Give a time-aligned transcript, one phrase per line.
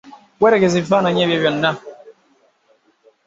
[0.41, 1.71] Weetegereze ebifaananyi ebyo byonna.